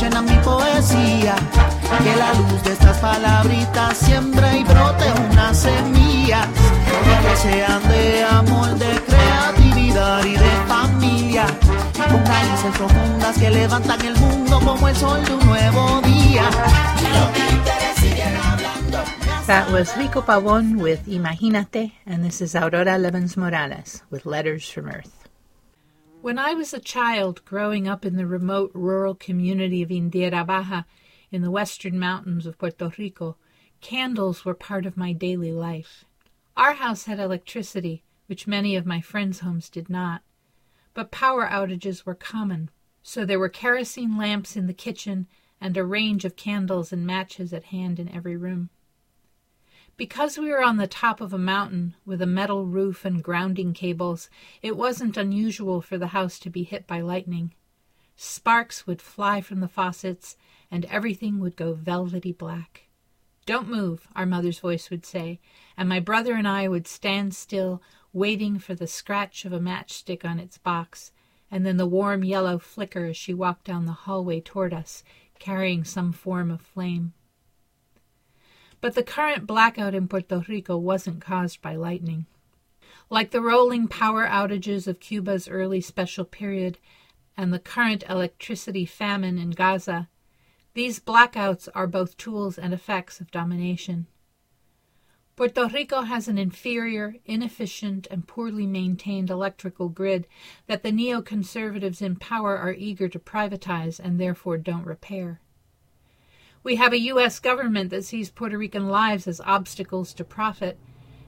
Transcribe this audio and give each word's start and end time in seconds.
llenan 0.00 0.24
mi 0.24 0.36
poesía. 0.38 1.34
Que 2.02 2.16
la 2.16 2.32
luz 2.34 2.62
de 2.62 2.72
estas 2.72 2.98
palabritas 2.98 3.96
siembre 3.96 4.58
y 4.58 4.64
brote 4.64 5.04
unas 5.30 5.56
semillas. 5.58 6.46
Que 7.22 7.36
sean 7.36 7.82
de 7.88 8.24
amor, 8.24 8.68
de 8.78 9.00
creatividad 9.06 10.24
y 10.24 10.36
de 10.36 10.50
familia. 10.66 11.46
Con 11.96 12.24
raíces 12.24 12.76
profundas 12.76 13.38
que 13.38 13.50
levantan 13.50 14.00
el 14.04 14.16
mundo 14.16 14.60
como 14.64 14.88
el 14.88 14.96
sol 14.96 15.24
de 15.24 15.34
un 15.34 15.46
nuevo 15.46 16.00
día. 16.02 16.44
That 19.46 19.70
was 19.70 19.96
Rico 19.96 20.22
Pavón 20.22 20.80
with 20.80 21.06
Imagínate, 21.06 21.92
and 22.04 22.24
this 22.24 22.40
is 22.40 22.56
Aurora 22.56 22.98
Levens 22.98 23.36
Morales 23.36 24.02
with 24.10 24.26
Letters 24.26 24.68
from 24.68 24.88
Earth. 24.88 25.25
When 26.26 26.40
I 26.40 26.54
was 26.54 26.74
a 26.74 26.80
child 26.80 27.44
growing 27.44 27.86
up 27.86 28.04
in 28.04 28.16
the 28.16 28.26
remote 28.26 28.72
rural 28.74 29.14
community 29.14 29.80
of 29.80 29.90
Indiera 29.90 30.44
Baja 30.44 30.82
in 31.30 31.42
the 31.42 31.52
western 31.52 32.00
mountains 32.00 32.46
of 32.46 32.58
Puerto 32.58 32.92
Rico, 32.98 33.36
candles 33.80 34.44
were 34.44 34.52
part 34.52 34.86
of 34.86 34.96
my 34.96 35.12
daily 35.12 35.52
life. 35.52 36.04
Our 36.56 36.72
house 36.72 37.04
had 37.04 37.20
electricity, 37.20 38.02
which 38.26 38.48
many 38.48 38.74
of 38.74 38.84
my 38.84 39.00
friends' 39.00 39.38
homes 39.38 39.70
did 39.70 39.88
not, 39.88 40.22
but 40.94 41.12
power 41.12 41.46
outages 41.46 42.04
were 42.04 42.16
common, 42.16 42.70
so 43.04 43.24
there 43.24 43.38
were 43.38 43.48
kerosene 43.48 44.18
lamps 44.18 44.56
in 44.56 44.66
the 44.66 44.74
kitchen 44.74 45.28
and 45.60 45.76
a 45.76 45.84
range 45.84 46.24
of 46.24 46.34
candles 46.34 46.92
and 46.92 47.06
matches 47.06 47.52
at 47.52 47.66
hand 47.66 48.00
in 48.00 48.08
every 48.08 48.36
room. 48.36 48.70
Because 49.96 50.36
we 50.36 50.50
were 50.50 50.62
on 50.62 50.76
the 50.76 50.86
top 50.86 51.22
of 51.22 51.32
a 51.32 51.38
mountain 51.38 51.94
with 52.04 52.20
a 52.20 52.26
metal 52.26 52.66
roof 52.66 53.06
and 53.06 53.24
grounding 53.24 53.72
cables, 53.72 54.28
it 54.60 54.76
wasn't 54.76 55.16
unusual 55.16 55.80
for 55.80 55.96
the 55.96 56.08
house 56.08 56.38
to 56.40 56.50
be 56.50 56.64
hit 56.64 56.86
by 56.86 57.00
lightning. 57.00 57.54
Sparks 58.14 58.86
would 58.86 59.00
fly 59.00 59.40
from 59.40 59.60
the 59.60 59.68
faucets, 59.68 60.36
and 60.70 60.84
everything 60.86 61.40
would 61.40 61.56
go 61.56 61.72
velvety 61.72 62.32
black. 62.32 62.88
Don't 63.46 63.70
move, 63.70 64.06
our 64.14 64.26
mother's 64.26 64.58
voice 64.58 64.90
would 64.90 65.06
say, 65.06 65.40
and 65.78 65.88
my 65.88 66.00
brother 66.00 66.34
and 66.34 66.46
I 66.46 66.68
would 66.68 66.86
stand 66.86 67.34
still, 67.34 67.80
waiting 68.12 68.58
for 68.58 68.74
the 68.74 68.86
scratch 68.86 69.46
of 69.46 69.52
a 69.52 69.60
matchstick 69.60 70.26
on 70.26 70.38
its 70.38 70.58
box, 70.58 71.12
and 71.50 71.64
then 71.64 71.78
the 71.78 71.86
warm 71.86 72.22
yellow 72.22 72.58
flicker 72.58 73.06
as 73.06 73.16
she 73.16 73.32
walked 73.32 73.64
down 73.64 73.86
the 73.86 73.92
hallway 73.92 74.40
toward 74.40 74.74
us, 74.74 75.04
carrying 75.38 75.84
some 75.84 76.12
form 76.12 76.50
of 76.50 76.60
flame. 76.60 77.14
But 78.80 78.94
the 78.94 79.02
current 79.02 79.46
blackout 79.46 79.94
in 79.94 80.08
Puerto 80.08 80.44
Rico 80.48 80.76
wasn't 80.76 81.20
caused 81.20 81.62
by 81.62 81.76
lightning. 81.76 82.26
Like 83.08 83.30
the 83.30 83.40
rolling 83.40 83.88
power 83.88 84.26
outages 84.26 84.86
of 84.86 85.00
Cuba's 85.00 85.48
early 85.48 85.80
special 85.80 86.24
period 86.24 86.78
and 87.36 87.52
the 87.52 87.58
current 87.58 88.04
electricity 88.08 88.84
famine 88.84 89.38
in 89.38 89.50
Gaza, 89.50 90.08
these 90.74 91.00
blackouts 91.00 91.68
are 91.74 91.86
both 91.86 92.16
tools 92.16 92.58
and 92.58 92.74
effects 92.74 93.20
of 93.20 93.30
domination. 93.30 94.06
Puerto 95.36 95.68
Rico 95.68 96.02
has 96.02 96.28
an 96.28 96.38
inferior, 96.38 97.16
inefficient, 97.26 98.06
and 98.10 98.26
poorly 98.26 98.66
maintained 98.66 99.30
electrical 99.30 99.90
grid 99.90 100.26
that 100.66 100.82
the 100.82 100.90
neoconservatives 100.90 102.00
in 102.00 102.16
power 102.16 102.56
are 102.56 102.72
eager 102.72 103.08
to 103.08 103.18
privatize 103.18 104.00
and 104.00 104.18
therefore 104.18 104.56
don't 104.56 104.86
repair. 104.86 105.40
We 106.66 106.74
have 106.74 106.92
a 106.92 106.98
U.S. 106.98 107.38
government 107.38 107.90
that 107.90 108.04
sees 108.04 108.28
Puerto 108.28 108.58
Rican 108.58 108.88
lives 108.88 109.28
as 109.28 109.40
obstacles 109.42 110.12
to 110.14 110.24
profit, 110.24 110.80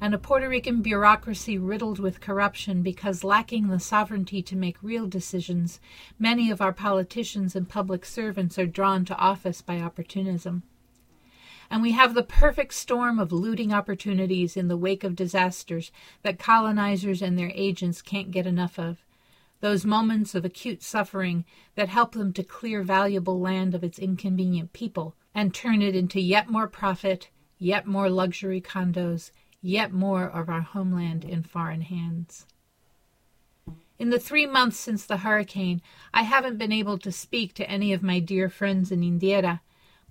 and 0.00 0.14
a 0.14 0.18
Puerto 0.18 0.48
Rican 0.48 0.80
bureaucracy 0.80 1.58
riddled 1.58 1.98
with 1.98 2.20
corruption 2.20 2.82
because 2.82 3.24
lacking 3.24 3.66
the 3.66 3.80
sovereignty 3.80 4.42
to 4.42 4.54
make 4.54 4.80
real 4.80 5.08
decisions, 5.08 5.80
many 6.20 6.52
of 6.52 6.60
our 6.60 6.72
politicians 6.72 7.56
and 7.56 7.68
public 7.68 8.04
servants 8.04 8.60
are 8.60 8.66
drawn 8.66 9.04
to 9.06 9.16
office 9.16 9.60
by 9.60 9.80
opportunism. 9.80 10.62
And 11.68 11.82
we 11.82 11.90
have 11.90 12.14
the 12.14 12.22
perfect 12.22 12.72
storm 12.72 13.18
of 13.18 13.32
looting 13.32 13.72
opportunities 13.72 14.56
in 14.56 14.68
the 14.68 14.76
wake 14.76 15.02
of 15.02 15.16
disasters 15.16 15.90
that 16.22 16.38
colonizers 16.38 17.20
and 17.20 17.36
their 17.36 17.50
agents 17.56 18.02
can't 18.02 18.30
get 18.30 18.46
enough 18.46 18.78
of 18.78 19.03
those 19.64 19.86
moments 19.86 20.34
of 20.34 20.44
acute 20.44 20.82
suffering 20.82 21.42
that 21.74 21.88
help 21.88 22.12
them 22.12 22.34
to 22.34 22.42
clear 22.42 22.82
valuable 22.82 23.40
land 23.40 23.74
of 23.74 23.82
its 23.82 23.98
inconvenient 23.98 24.74
people 24.74 25.16
and 25.34 25.54
turn 25.54 25.80
it 25.80 25.96
into 25.96 26.20
yet 26.20 26.50
more 26.50 26.68
profit, 26.68 27.30
yet 27.56 27.86
more 27.86 28.10
luxury 28.10 28.60
condos, 28.60 29.30
yet 29.62 29.90
more 29.90 30.24
of 30.24 30.50
our 30.50 30.60
homeland 30.60 31.24
in 31.24 31.42
foreign 31.42 31.80
hands. 31.80 32.44
In 33.98 34.10
the 34.10 34.18
three 34.18 34.44
months 34.44 34.76
since 34.76 35.06
the 35.06 35.16
hurricane, 35.16 35.80
I 36.12 36.24
haven't 36.24 36.58
been 36.58 36.70
able 36.70 36.98
to 36.98 37.10
speak 37.10 37.54
to 37.54 37.70
any 37.70 37.94
of 37.94 38.02
my 38.02 38.20
dear 38.20 38.50
friends 38.50 38.92
in 38.92 39.00
Indiera, 39.00 39.60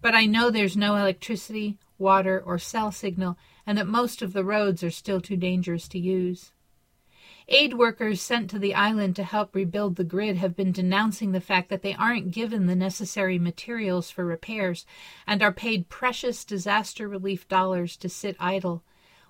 but 0.02 0.16
I 0.16 0.26
know 0.26 0.50
there's 0.50 0.76
no 0.76 0.96
electricity, 0.96 1.78
water, 2.00 2.42
or 2.44 2.58
cell 2.58 2.92
signal, 2.92 3.38
and 3.68 3.78
that 3.78 3.86
most 3.86 4.24
of 4.24 4.34
the 4.34 4.44
roads 4.44 4.82
are 4.82 4.90
still 4.90 5.22
too 5.22 5.38
dangerous 5.38 5.88
to 5.90 6.00
use. 6.00 6.54
Aid 7.50 7.74
workers 7.74 8.22
sent 8.22 8.50
to 8.50 8.60
the 8.60 8.74
island 8.74 9.16
to 9.18 9.24
help 9.24 9.54
rebuild 9.54 9.98
the 9.98 10.04
grid 10.04 10.38
have 10.38 10.56
been 10.56 10.72
denouncing 10.72 11.34
the 11.34 11.42
fact 11.42 11.70
that 11.70 11.82
they 11.82 11.94
aren't 11.94 12.32
given 12.32 12.68
the 12.68 12.76
necessary 12.76 13.38
materials 13.38 14.10
for 14.10 14.24
repairs 14.24 14.86
and 15.28 15.44
are 15.44 15.52
paid 15.52 15.90
precious 15.90 16.46
disaster 16.46 17.08
relief 17.08 17.48
dollars 17.50 17.98
to 17.98 18.08
sit 18.08 18.38
idle 18.40 18.84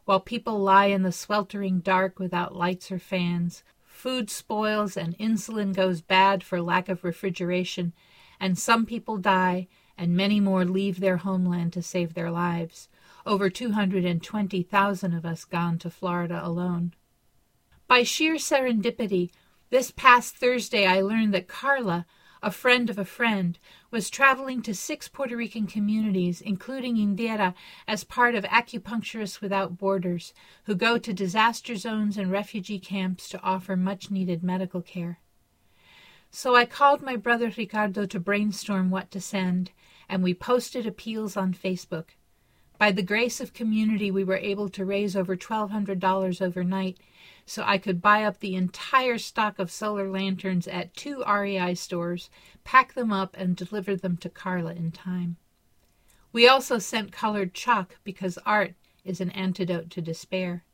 while 0.06 0.20
people 0.20 0.60
lie 0.60 0.86
in 0.88 1.02
the 1.02 1.12
sweltering 1.12 1.80
dark 1.80 2.20
without 2.20 2.56
lights 2.56 2.92
or 2.92 3.00
fans. 3.00 3.64
Food 3.84 4.30
spoils 4.30 4.98
and 4.98 5.18
insulin 5.18 5.74
goes 5.74 6.02
bad 6.02 6.44
for 6.44 6.62
lack 6.62 6.90
of 6.90 7.04
refrigeration, 7.04 7.94
and 8.40 8.58
some 8.58 8.86
people 8.86 9.18
die 9.18 9.68
and 9.98 10.16
many 10.16 10.40
more 10.40 10.66
leave 10.66 11.00
their 11.00 11.18
homeland 11.18 11.72
to 11.74 11.82
save 11.82 12.14
their 12.14 12.32
lives. 12.32 12.90
Over 13.26 13.50
220,000 13.50 15.14
of 15.14 15.26
us 15.26 15.46
gone 15.46 15.78
to 15.80 15.90
Florida 15.90 16.42
alone. 16.44 16.94
By 17.94 18.02
sheer 18.02 18.38
serendipity, 18.38 19.30
this 19.70 19.92
past 19.92 20.36
Thursday 20.36 20.88
I 20.88 21.02
learned 21.02 21.32
that 21.36 21.48
Carla, 21.48 22.08
a 22.42 22.50
friend 22.50 22.90
of 22.90 22.98
a 22.98 23.06
friend, 23.06 23.60
was 23.92 24.10
traveling 24.10 24.64
to 24.64 24.74
six 24.74 25.08
Puerto 25.08 25.38
Rican 25.38 25.68
communities, 25.68 26.42
including 26.42 26.96
Indiera, 26.96 27.54
as 27.88 28.04
part 28.04 28.34
of 28.34 28.46
Acupuncturists 28.46 29.42
Without 29.42 29.78
Borders, 29.78 30.34
who 30.64 30.74
go 30.74 30.98
to 30.98 31.14
disaster 31.14 31.76
zones 31.76 32.18
and 32.18 32.32
refugee 32.32 32.80
camps 32.80 33.30
to 33.30 33.42
offer 33.44 33.78
much 33.78 34.10
needed 34.10 34.42
medical 34.42 34.82
care. 34.82 35.20
So 36.32 36.56
I 36.56 36.66
called 36.66 37.04
my 37.04 37.16
brother 37.16 37.54
Ricardo 37.56 38.08
to 38.08 38.20
brainstorm 38.20 38.90
what 38.90 39.12
to 39.12 39.22
send, 39.22 39.70
and 40.10 40.24
we 40.24 40.34
posted 40.34 40.88
appeals 40.88 41.38
on 41.38 41.54
Facebook. 41.54 42.06
By 42.84 42.92
the 42.92 43.02
grace 43.02 43.40
of 43.40 43.54
community, 43.54 44.12
we 44.12 44.26
were 44.26 44.36
able 44.36 44.68
to 44.68 44.84
raise 44.84 45.16
over 45.16 45.38
$1,200 45.38 46.42
overnight 46.42 46.98
so 47.46 47.64
I 47.66 47.78
could 47.78 48.02
buy 48.02 48.26
up 48.26 48.42
the 48.42 48.56
entire 48.56 49.18
stock 49.18 49.58
of 49.58 49.72
solar 49.72 50.10
lanterns 50.10 50.68
at 50.68 50.94
two 50.94 51.24
REI 51.26 51.76
stores, 51.76 52.30
pack 52.66 52.94
them 52.94 53.10
up, 53.10 53.38
and 53.40 53.56
deliver 53.56 53.96
them 53.96 54.18
to 54.18 54.30
Carla 54.30 54.74
in 54.74 54.92
time. 54.92 55.38
We 56.34 56.46
also 56.46 56.78
sent 56.78 57.14
colored 57.14 57.54
chalk 57.54 58.00
because 58.04 58.38
art 58.46 58.74
is 59.06 59.22
an 59.22 59.30
antidote 59.32 59.90
to 59.92 60.02
despair. 60.02 60.66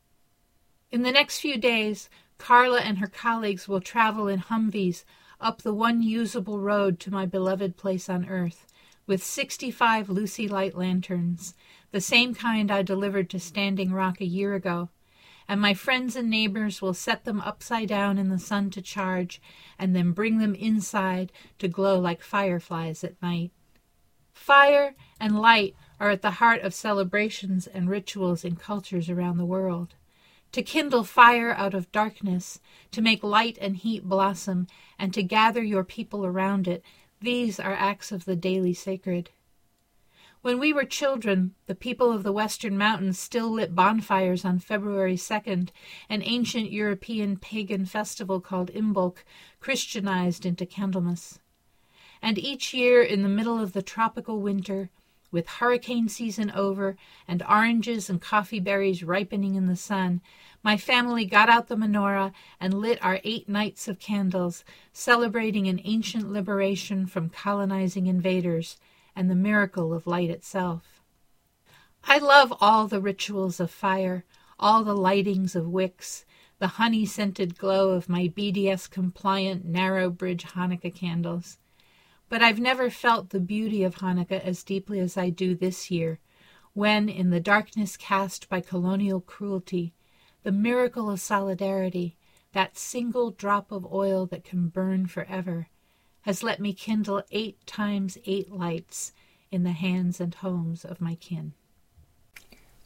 In 0.89 1.03
the 1.03 1.11
next 1.11 1.37
few 1.37 1.59
days, 1.59 2.09
Carla 2.39 2.79
and 2.79 2.97
her 2.97 3.07
colleagues 3.07 3.67
will 3.67 3.81
travel 3.81 4.27
in 4.27 4.39
Humvees 4.39 5.03
up 5.39 5.61
the 5.61 5.75
one 5.75 6.01
usable 6.01 6.59
road 6.59 6.99
to 7.01 7.11
my 7.11 7.27
beloved 7.27 7.77
place 7.77 8.09
on 8.09 8.27
earth 8.27 8.65
with 9.09 9.23
65 9.23 10.05
Luci 10.05 10.47
Light 10.47 10.77
lanterns, 10.77 11.55
the 11.89 11.99
same 11.99 12.35
kind 12.35 12.69
I 12.69 12.83
delivered 12.83 13.27
to 13.31 13.39
Standing 13.39 13.91
Rock 13.91 14.21
a 14.21 14.25
year 14.25 14.53
ago, 14.53 14.89
and 15.47 15.59
my 15.59 15.73
friends 15.73 16.15
and 16.15 16.29
neighbors 16.29 16.79
will 16.79 16.94
set 16.94 17.25
them 17.25 17.41
upside 17.41 17.88
down 17.88 18.19
in 18.19 18.29
the 18.29 18.38
sun 18.38 18.69
to 18.69 18.83
charge, 18.83 19.41
and 19.79 19.95
then 19.95 20.11
bring 20.11 20.38
them 20.38 20.53
inside 20.53 21.31
to 21.57 21.67
glow 21.67 22.00
like 22.00 22.21
fireflies 22.21 23.03
at 23.03 23.19
night. 23.19 23.50
Fire 24.31 24.94
and 25.19 25.41
light 25.41 25.75
are 26.00 26.12
at 26.12 26.21
the 26.21 26.38
heart 26.38 26.62
of 26.62 26.75
celebrations 26.75 27.65
and 27.65 27.89
rituals 27.89 28.45
in 28.45 28.57
cultures 28.57 29.09
around 29.09 29.38
the 29.38 29.44
world. 29.44 29.95
To 30.51 30.62
kindle 30.62 31.03
fire 31.03 31.51
out 31.51 31.73
of 31.73 31.91
darkness, 31.91 32.59
to 32.91 33.01
make 33.01 33.23
light 33.23 33.57
and 33.59 33.75
heat 33.75 34.03
blossom, 34.03 34.67
and 35.00 35.12
to 35.15 35.23
gather 35.23 35.63
your 35.63 35.83
people 35.83 36.27
around 36.27 36.67
it, 36.67 36.83
these 37.21 37.60
are 37.60 37.74
acts 37.74 38.12
of 38.12 38.25
the 38.25 38.36
daily 38.36 38.74
sacred. 38.74 39.30
When 40.42 40.57
we 40.57 40.71
were 40.71 40.86
children, 40.86 41.54
the 41.66 41.75
people 41.75 42.13
of 42.13 42.24
the 42.24 42.31
Western 42.31 42.77
Mountains 42.77 43.19
still 43.19 43.50
lit 43.50 43.75
bonfires 43.75 44.45
on 44.45 44.60
February 44.60 45.18
2nd, 45.18 45.69
an 46.07 46.24
ancient 46.24 46.71
European 46.71 47.36
pagan 47.36 47.86
festival 47.86 48.39
called 48.39 48.71
Imbolc, 48.71 49.18
Christianized 49.60 50.45
into 50.45 50.66
Candlemas. 50.66 51.39
And 52.21 52.38
each 52.38 52.74
year, 52.74 53.04
in 53.04 53.22
the 53.22 53.27
middle 53.27 53.60
of 53.60 53.74
the 53.74 53.81
tropical 53.81 54.39
winter, 54.39 54.89
with 55.31 55.47
hurricane 55.47 56.09
season 56.09 56.51
over 56.51 56.95
and 57.27 57.43
oranges 57.43 58.09
and 58.09 58.21
coffee 58.21 58.59
berries 58.59 59.03
ripening 59.03 59.55
in 59.55 59.67
the 59.67 59.75
sun, 59.75 60.21
my 60.63 60.75
family 60.75 61.25
got 61.25 61.49
out 61.49 61.67
the 61.67 61.75
menorah 61.75 62.33
and 62.59 62.73
lit 62.73 63.03
our 63.03 63.19
eight 63.23 63.47
nights 63.47 63.87
of 63.87 63.99
candles, 63.99 64.63
celebrating 64.91 65.67
an 65.67 65.81
ancient 65.83 66.31
liberation 66.31 67.05
from 67.05 67.29
colonizing 67.29 68.07
invaders 68.07 68.77
and 69.15 69.29
the 69.29 69.35
miracle 69.35 69.93
of 69.93 70.07
light 70.07 70.29
itself. 70.29 71.01
I 72.03 72.17
love 72.17 72.53
all 72.61 72.87
the 72.87 73.01
rituals 73.01 73.59
of 73.59 73.69
fire, 73.69 74.25
all 74.57 74.83
the 74.83 74.95
lightings 74.95 75.55
of 75.55 75.67
wicks, 75.67 76.25
the 76.59 76.67
honey 76.67 77.05
scented 77.05 77.57
glow 77.57 77.91
of 77.91 78.09
my 78.09 78.27
BDS 78.27 78.89
compliant 78.89 79.65
narrow 79.65 80.09
bridge 80.09 80.43
Hanukkah 80.43 80.93
candles. 80.93 81.57
But 82.29 82.41
I've 82.43 82.59
never 82.59 82.91
felt 82.91 83.31
the 83.31 83.39
beauty 83.39 83.83
of 83.83 83.95
Hanukkah 83.95 84.43
as 84.43 84.63
deeply 84.63 84.99
as 84.99 85.17
I 85.17 85.31
do 85.31 85.55
this 85.55 85.89
year, 85.89 86.19
when, 86.73 87.09
in 87.09 87.31
the 87.31 87.39
darkness 87.39 87.97
cast 87.97 88.47
by 88.47 88.61
colonial 88.61 89.19
cruelty, 89.19 89.95
the 90.43 90.51
miracle 90.51 91.09
of 91.09 91.19
solidarity, 91.19 92.15
that 92.53 92.77
single 92.77 93.31
drop 93.31 93.71
of 93.71 93.91
oil 93.91 94.27
that 94.27 94.43
can 94.43 94.69
burn 94.69 95.07
forever, 95.07 95.69
has 96.21 96.43
let 96.43 96.59
me 96.59 96.73
kindle 96.73 97.23
eight 97.31 97.65
times 97.65 98.19
eight 98.25 98.51
lights 98.51 99.13
in 99.51 99.63
the 99.63 99.71
hands 99.71 100.21
and 100.21 100.35
homes 100.35 100.85
of 100.85 101.01
my 101.01 101.15
kin. 101.15 101.53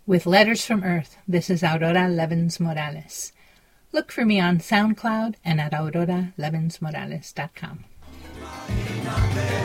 With 0.05 0.25
Letters 0.25 0.65
from 0.65 0.83
Earth, 0.83 1.17
this 1.27 1.49
is 1.49 1.63
Aurora 1.63 2.07
Levins 2.07 2.57
Morales. 2.59 3.33
Look 3.91 4.11
for 4.11 4.25
me 4.25 4.39
on 4.39 4.59
SoundCloud 4.59 5.35
and 5.43 5.59
at 5.61 5.73
auroralevinsmorales.com. 5.73 7.85
Amen. 9.15 9.62